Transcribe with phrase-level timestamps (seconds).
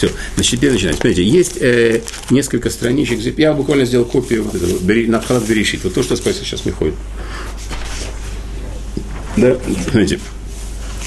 [0.00, 0.96] Все, значит, теперь начинаем.
[0.96, 2.00] Смотрите, есть э,
[2.30, 3.20] несколько страничек.
[3.36, 5.84] Я буквально сделал копию вот этого, бери, Надхалат Берешит.
[5.84, 6.94] Вот то, что спросил сейчас Михой.
[9.36, 10.18] Да, смотрите.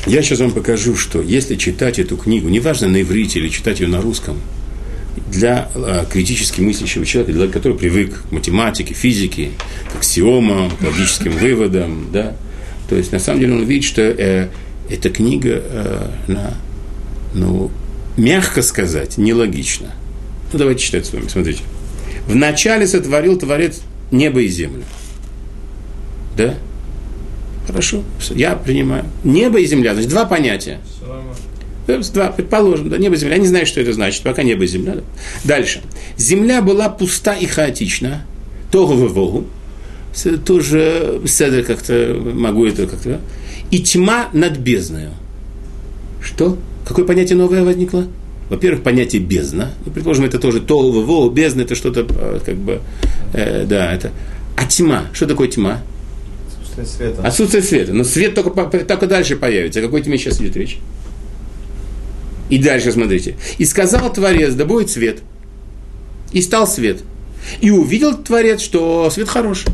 [0.06, 3.88] Я сейчас вам покажу, что если читать эту книгу, неважно на иврите или читать ее
[3.88, 4.40] на русском,
[5.32, 9.54] для э, критически мыслящего человека, для который привык к математике, физике,
[9.92, 12.36] к аксиомам, к логическим выводам, да,
[12.90, 14.50] то есть на самом деле он видит, что э,
[14.88, 16.54] эта книга, э, она,
[17.34, 17.72] ну,
[18.18, 19.92] мягко сказать, нелогична.
[20.52, 21.62] Ну, давайте читать с вами, смотрите.
[22.28, 24.84] Вначале сотворил Творец небо и землю.
[26.38, 26.56] Да?
[27.68, 29.06] Хорошо, я принимаю.
[29.24, 30.80] Небо и земля, значит, два понятия.
[31.88, 33.36] Два, предположим, да, небо и земля.
[33.36, 34.96] Я не знаю, что это значит, пока небо и земля.
[34.96, 35.02] Да.
[35.44, 35.82] Дальше.
[36.18, 38.26] Земля была пуста и хаотична.
[38.72, 39.46] Тогу вовогу.
[40.46, 43.20] Тоже седр как-то, могу это как-то.
[43.72, 45.12] И тьма над бездною.
[46.22, 46.58] Что?
[46.86, 48.08] Какое понятие новое возникло?
[48.50, 49.72] Во-первых, понятие бездна.
[49.86, 51.30] Ну, предположим, это тоже тогу вовогу.
[51.30, 52.82] Бездна это что-то, э, как бы,
[53.34, 54.12] э, да, это.
[54.58, 55.06] А тьма?
[55.14, 55.82] Что такое тьма?
[56.60, 57.28] Отсутствие света.
[57.28, 57.94] Отсутствие света.
[57.94, 59.80] Но свет только, только дальше появится.
[59.80, 60.80] О какой тьме сейчас идет речь?
[62.50, 63.36] И дальше смотрите.
[63.58, 65.20] «И сказал Творец, да будет свет».
[66.34, 67.02] И стал свет.
[67.62, 69.68] И увидел Творец, что свет хороший.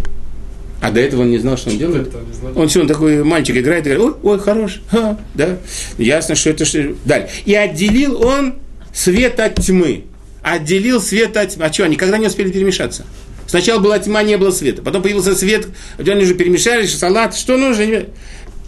[0.82, 2.14] А до этого он не знал, что он делает.
[2.56, 5.58] Он все, он такой мальчик играет и говорит, ой, ой, хорош, ха, да.
[5.98, 6.96] Ясно, что это что.
[7.06, 7.30] Далее.
[7.46, 8.56] И отделил он
[8.94, 10.06] свет от тьмы.
[10.42, 11.66] Отделил свет от тьмы.
[11.66, 13.06] А что, они никогда не успели перемешаться?
[13.46, 14.82] Сначала была тьма, не было света.
[14.82, 18.06] Потом появился свет, они уже перемешались, салат, что нужно.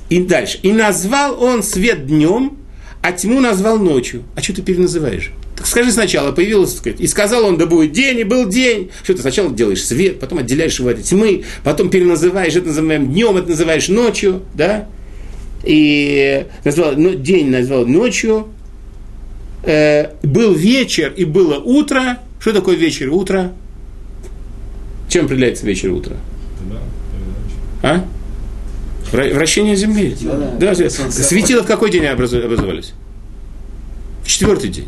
[0.10, 0.60] И дальше.
[0.64, 2.58] И назвал он свет днем,
[3.02, 4.24] а тьму назвал ночью.
[4.36, 5.32] А что ты переназываешь?
[5.62, 8.90] Так скажи сначала, появилось, сказать, и сказал он, да будет день, и был день.
[9.04, 13.38] Что ты сначала делаешь свет, потом отделяешь его от тьмы, потом переназываешь, это называем днем,
[13.38, 14.88] это называешь ночью, да?
[15.64, 18.48] И назвал, ну, день назвал ночью,
[19.64, 22.18] э, был вечер и было утро.
[22.40, 23.54] Что такое вечер и утро?
[25.10, 26.16] Чем определяется вечер и утро?
[27.84, 28.04] А?
[29.12, 30.18] Вращение Земли.
[30.60, 30.90] Да, да.
[30.90, 32.94] Светило в какой день образовались?
[34.24, 34.88] В четвертый день.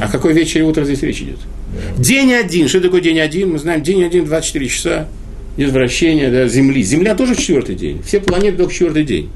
[0.00, 1.38] А какой вечер и утро здесь речь идет?
[1.98, 2.68] День один.
[2.68, 3.52] Что такое день один?
[3.52, 5.08] Мы знаем, день один, 24 часа.
[5.56, 6.82] Идет вращение да, Земли.
[6.82, 8.02] Земля тоже четвертый день.
[8.02, 9.30] Все планеты только четвертый день.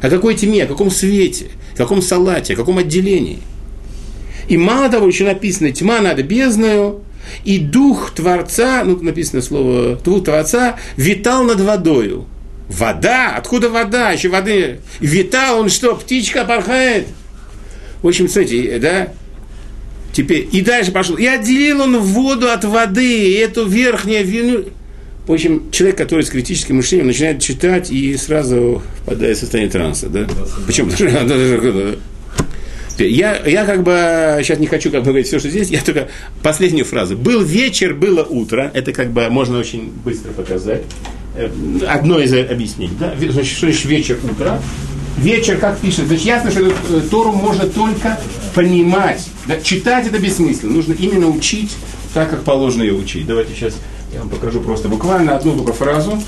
[0.00, 3.40] О какой тьме, о каком свете, о каком салате, о каком отделении.
[4.48, 7.00] И мало того, еще написано, тьма надо бездною,
[7.44, 12.26] и дух Творца, ну, написано слово, дух Творца, витал над водою.
[12.68, 13.34] Вода?
[13.36, 14.12] Откуда вода?
[14.12, 14.80] Еще воды.
[15.00, 17.06] Витал он что, птичка порхает?
[18.02, 19.08] В общем, смотрите, да?
[20.16, 21.16] Теперь, и дальше пошел.
[21.16, 24.64] И отделил он воду от воды, и эту верхнюю вину.
[25.26, 30.08] В общем, человек, который с критическим мышлением начинает читать и сразу впадает в состояние транса,
[30.08, 30.26] да?
[30.66, 30.90] Почему?
[32.98, 36.08] Я, я как бы сейчас не хочу как бы говорить все, что здесь, я только
[36.42, 37.14] последнюю фразу.
[37.14, 38.70] Был вечер, было утро.
[38.72, 40.84] Это как бы можно очень быстро показать.
[41.34, 41.50] Э,
[41.86, 42.96] одно из объяснений.
[42.98, 43.14] Да?
[43.18, 44.62] Значит, что значит вечер, утро?
[45.18, 46.72] Вечер, как пишет, значит, ясно, что э,
[47.10, 48.18] Тору можно только
[48.54, 49.28] понимать.
[49.46, 49.60] Да?
[49.60, 50.72] Читать это бессмысленно.
[50.72, 51.76] Нужно именно учить
[52.14, 53.26] так, как положено ее учить.
[53.26, 53.74] Давайте сейчас
[54.12, 56.20] я вам покажу просто буквально одну только фразу.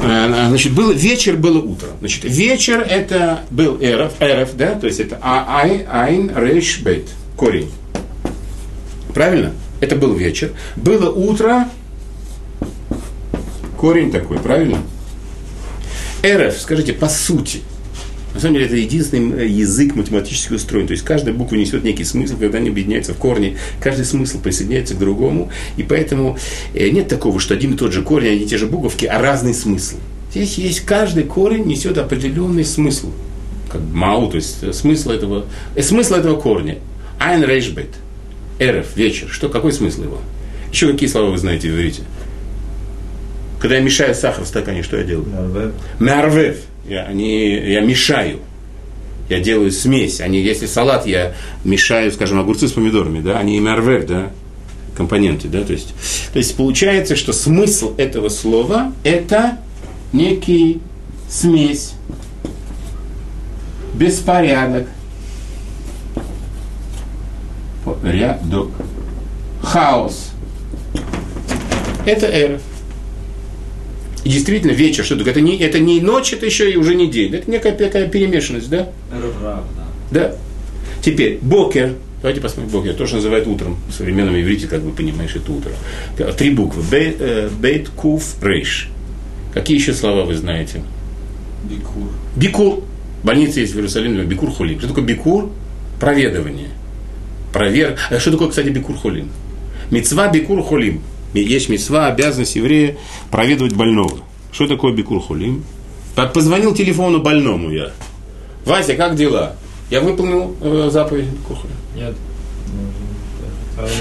[0.00, 1.88] Э, значит, был, вечер было утро.
[2.00, 7.08] Значит, вечер это был эров, эров, да, то есть это а, ай, айн, рейш, бейт,
[7.36, 7.70] корень.
[9.14, 9.52] Правильно?
[9.80, 10.52] Это был вечер.
[10.76, 11.68] Было утро,
[13.76, 14.78] корень такой, правильно?
[16.22, 17.62] Эров, скажите, по сути,
[18.34, 20.86] на самом деле это единственный э, язык математически устроен.
[20.86, 24.94] То есть каждая буква несет некий смысл, когда они объединяются в корне, каждый смысл присоединяется
[24.94, 25.50] к другому.
[25.76, 26.38] И поэтому
[26.74, 29.20] э, нет такого, что один и тот же корень, одни и те же буковки, а
[29.20, 29.96] разный смысл.
[30.30, 33.10] Здесь есть каждый корень несет определенный смысл.
[33.70, 35.46] Как мау, то есть э, смысл этого,
[35.78, 36.78] смысл этого корня.
[37.18, 37.90] Айн рейшбет.
[38.58, 39.28] Эрев, вечер.
[39.28, 40.18] Что, какой смысл его?
[40.72, 42.02] Еще какие слова вы знаете в иврите?
[43.62, 45.72] Когда я мешаю сахар в стакане, что я делаю?
[46.00, 46.56] Мярвев.
[46.84, 48.40] Я, они, я мешаю.
[49.28, 50.20] Я делаю смесь.
[50.20, 54.30] Они, если салат я мешаю, скажем, огурцы с помидорами, да, они мярвев, да,
[54.96, 55.94] компоненты, да, то есть,
[56.32, 59.58] то есть получается, что смысл этого слова– это
[60.12, 60.80] некий
[61.30, 61.92] смесь,
[63.94, 64.88] беспорядок,
[68.02, 68.70] рядок,
[69.62, 70.32] хаос.
[72.04, 72.60] Это эров.
[74.24, 75.32] И действительно, вечер, что такое?
[75.32, 77.34] Это не, это не ночь, это еще и уже не день.
[77.34, 78.88] Это некая такая перемешанность, да?
[79.10, 79.64] Равна.
[80.10, 80.34] Да.
[81.02, 81.94] Теперь, бокер.
[82.20, 82.94] Давайте посмотрим бокер.
[82.94, 83.76] То, что называют утром.
[83.88, 85.72] В современном иврите, как вы понимаешь, это утро.
[86.36, 86.82] Три буквы.
[86.82, 88.88] Бейт, э, куф, рейш.
[89.52, 90.82] Какие еще слова вы знаете?
[91.64, 92.08] Бикур.
[92.36, 92.84] Бикур.
[93.24, 94.78] Больница есть в Иерусалиме, Бикур Хулим.
[94.78, 95.50] Что такое Бикур?
[96.00, 96.68] Проведывание.
[97.52, 97.98] Провер...
[98.10, 99.28] А что такое, кстати, Бикур Хулим?
[99.90, 101.02] Мецва Бикур Хулим.
[101.34, 102.96] Есть мецва, обязанность еврея
[103.30, 104.18] проведывать больного.
[104.52, 105.64] Что такое Бикур Хулим?
[106.34, 107.92] Позвонил телефону больному я.
[108.66, 109.56] Вася, как дела?
[109.90, 111.76] Я выполнил э, заповедь Бикур Хулим.
[111.96, 112.14] Нет.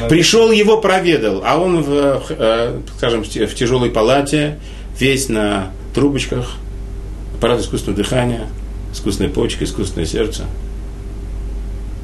[0.09, 4.59] Пришел его проведал, а он, в, э, скажем, в тяжелой палате,
[4.99, 6.57] весь на трубочках,
[7.35, 8.47] аппарат искусственного дыхания,
[8.93, 10.43] искусственная почка, искусственное сердце.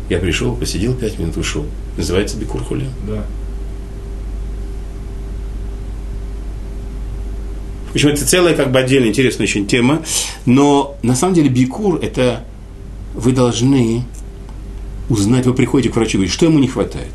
[0.09, 1.65] Я пришел, посидел пять минут, ушел.
[1.97, 2.91] Называется Бикур Хулим.
[3.05, 3.23] Да.
[7.89, 10.03] В общем, это целая как бы отдельная интересная очень тема.
[10.45, 12.43] Но на самом деле Бикур– это
[13.13, 14.03] вы должны
[15.09, 17.11] узнать, вы приходите к врачу и говорите, что ему не хватает.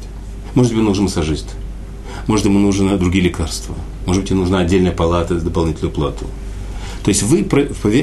[0.55, 1.55] Может быть, ему нужен массажист.
[2.27, 3.75] Может, ему нужны другие лекарства.
[4.07, 6.27] Может быть, ему нужна отдельная палата за дополнительную плату.
[7.05, 7.43] То есть вы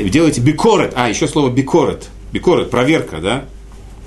[0.09, 3.45] делаете бикорет, а, еще слово бикорет, бикорет, проверка, да,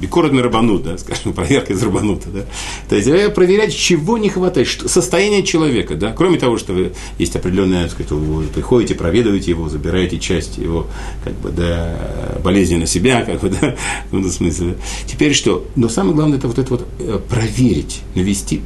[0.01, 2.45] Бикорот рабанут, да, скажем, проверка из рабанута, да.
[2.89, 6.13] То есть вы проверять, чего не хватает, что, состояние человека, да.
[6.13, 10.87] Кроме того, что вы есть определенное, так сказать, вы приходите, проведываете его, забираете часть его,
[11.25, 13.77] как бы, да, болезни на себя, как бы, да,
[14.11, 14.77] в этом смысле.
[15.07, 15.65] Теперь что?
[15.77, 18.61] Но самое главное, это вот это вот э, проверить, навести,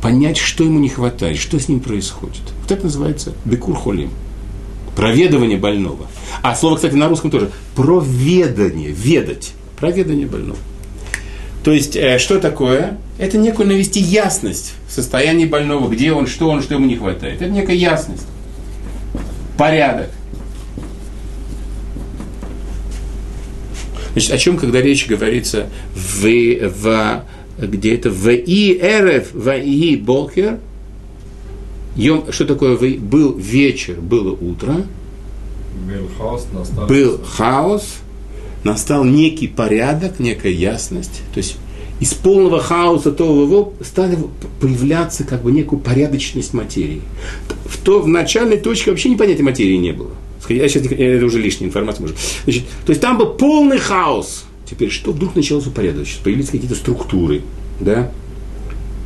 [0.00, 2.42] понять, что ему не хватает, что с ним происходит.
[2.62, 4.10] Вот это называется бекур холим
[4.98, 6.08] проведывание больного.
[6.42, 7.52] А слово, кстати, на русском тоже.
[7.76, 10.58] Проведание, ведать проведание больного.
[11.64, 12.98] То есть, э, что такое?
[13.18, 17.42] Это некую навести ясность в состоянии больного, где он, что он, что ему не хватает.
[17.42, 18.26] Это некая ясность,
[19.56, 20.10] порядок.
[24.12, 27.24] Значит, о чем, когда речь говорится в, в
[27.58, 30.58] где это в и эрев, в и болхер,
[31.96, 34.86] Йом, что такое в, был вечер, было утро,
[35.86, 36.46] был хаос,
[36.88, 37.98] был хаос,
[38.64, 41.22] настал некий порядок, некая ясность.
[41.32, 41.56] То есть
[42.00, 44.18] из полного хаоса того стали
[44.60, 47.02] появляться как бы некую порядочность материи.
[47.64, 50.10] В, то, в начальной точке вообще непонятия материи не было.
[50.48, 52.16] Я сейчас, это уже лишняя информация может.
[52.44, 54.44] Значит, то есть там был полный хаос.
[54.64, 56.22] Теперь что вдруг началось упорядочиться?
[56.22, 57.42] Появились какие-то структуры,
[57.80, 58.10] да?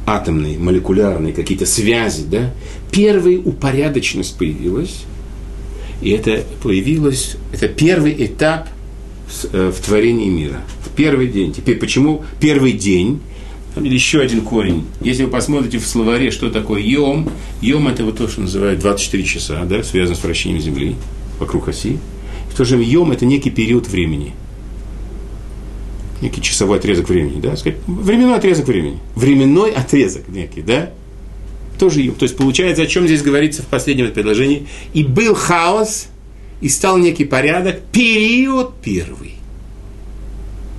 [0.04, 2.52] атомные, молекулярные, какие-то связи, да?
[2.90, 5.04] Первая упорядоченность появилась,
[6.02, 8.68] и это появилось, это первый этап–
[9.52, 10.60] в творении мира.
[10.84, 11.52] В первый день.
[11.52, 13.20] Теперь почему первый день?
[13.74, 14.84] Там еще один корень.
[15.00, 17.30] Если вы посмотрите в словаре, что такое йом,
[17.62, 20.96] йом это вот то, что называют 24 часа, да, связано с вращением Земли
[21.38, 21.98] вокруг оси.
[22.50, 24.32] В то же время йом это некий период времени.
[26.20, 28.98] Некий часовой отрезок времени, да, сказать, временной отрезок времени.
[29.16, 30.90] Временной отрезок некий, да,
[31.78, 32.14] тоже йом.
[32.14, 34.66] То есть получается, о чем здесь говорится в последнем предложении.
[34.92, 36.08] И был хаос,
[36.62, 39.34] и стал некий порядок, период первый.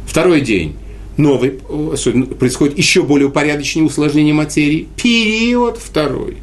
[0.08, 0.76] Второй день,
[1.18, 6.38] новый, происходит еще более упорядоченное усложнение материи, период второй.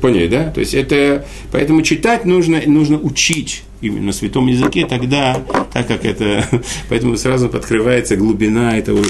[0.00, 0.50] Поняли, да?
[0.50, 5.42] То есть это, поэтому читать нужно, нужно учить именно на святом языке, тогда,
[5.72, 6.46] так как это,
[6.88, 9.02] поэтому сразу открывается глубина этого,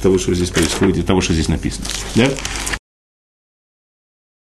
[0.00, 1.86] того, что здесь происходит, того, что здесь написано.
[2.14, 2.28] Да?